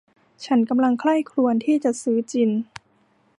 [0.45, 2.49] ฉันกำลังใคร่ครวญที่จะซื้อจิน